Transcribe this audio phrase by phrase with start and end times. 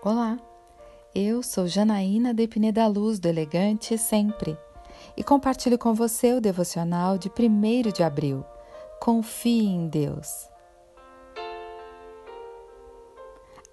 [0.00, 0.38] Olá,
[1.12, 4.56] eu sou Janaína de Pineda Luz do Elegante Sempre
[5.16, 8.44] e compartilho com você o devocional de 1 de abril.
[9.00, 10.48] Confie em Deus.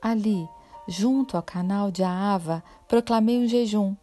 [0.02, 0.50] Ali,
[0.88, 3.96] junto ao canal de Aava, proclamei um jejum,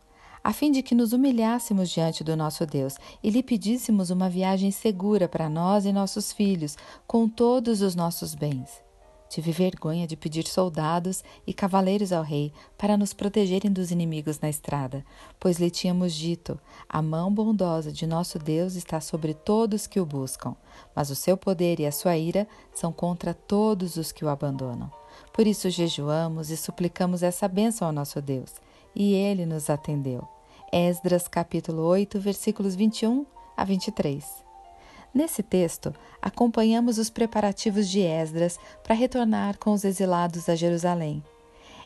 [0.45, 4.71] a fim de que nos humilhássemos diante do nosso Deus e lhe pedíssemos uma viagem
[4.71, 8.92] segura para nós e nossos filhos, com todos os nossos bens.
[9.33, 14.51] Tive vergonha de pedir soldados e cavaleiros ao rei para nos protegerem dos inimigos na
[14.51, 15.03] estrada,
[15.41, 20.05] pois lhe tínhamos dito: A mão bondosa de nosso Deus está sobre todos que o
[20.05, 20.55] buscam,
[20.95, 24.93] mas o seu poder e a sua ira são contra todos os que o abandonam.
[25.33, 28.53] Por isso jejuamos e suplicamos essa bênção ao nosso Deus,
[28.95, 30.29] e ele nos atendeu.
[30.71, 33.25] Esdras capítulo 8, versículos 21
[33.57, 34.52] a 23.
[35.15, 41.23] Nesse texto, acompanhamos os preparativos de Esdras para retornar com os exilados a Jerusalém.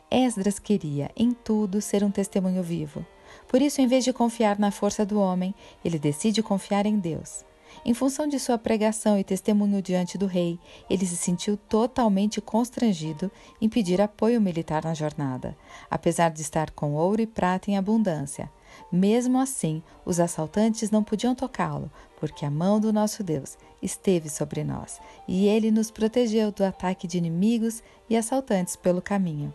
[0.09, 3.05] Esdras queria, em tudo, ser um testemunho vivo.
[3.47, 5.53] Por isso, em vez de confiar na força do homem,
[5.83, 7.45] ele decide confiar em Deus.
[7.85, 10.57] Em função de sua pregação e testemunho diante do rei,
[10.89, 13.29] ele se sentiu totalmente constrangido
[13.61, 15.55] em pedir apoio militar na jornada,
[15.89, 18.49] apesar de estar com ouro e prata em abundância.
[18.91, 24.63] Mesmo assim, os assaltantes não podiam tocá-lo, porque a mão do nosso Deus esteve sobre
[24.63, 29.53] nós, e ele nos protegeu do ataque de inimigos e assaltantes pelo caminho.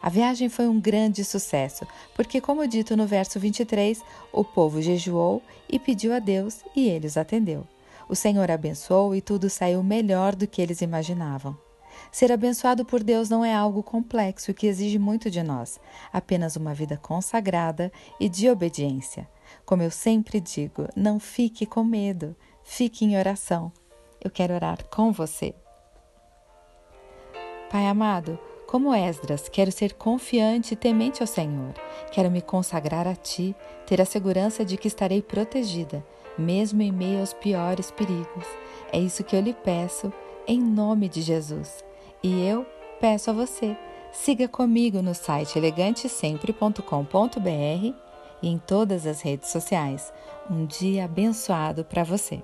[0.00, 5.42] A viagem foi um grande sucesso, porque, como dito no verso 23, o povo jejuou
[5.68, 7.66] e pediu a Deus e ele os atendeu.
[8.08, 11.56] O Senhor abençoou e tudo saiu melhor do que eles imaginavam.
[12.10, 15.78] Ser abençoado por Deus não é algo complexo que exige muito de nós,
[16.12, 19.28] apenas uma vida consagrada e de obediência.
[19.64, 23.72] Como eu sempre digo, não fique com medo, fique em oração.
[24.20, 25.54] Eu quero orar com você.
[27.70, 31.74] Pai amado, como Esdras, quero ser confiante e temente ao Senhor.
[32.10, 33.54] Quero me consagrar a Ti,
[33.86, 36.04] ter a segurança de que estarei protegida,
[36.38, 38.46] mesmo em meio aos piores perigos.
[38.92, 40.12] É isso que eu lhe peço,
[40.46, 41.84] em nome de Jesus.
[42.22, 42.64] E eu
[43.00, 43.76] peço a você,
[44.12, 48.11] siga comigo no site elegantesempre.com.br
[48.42, 50.12] e em todas as redes sociais.
[50.50, 52.42] Um dia abençoado para você.